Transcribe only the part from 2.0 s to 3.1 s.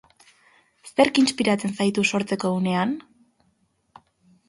sortzeko unean?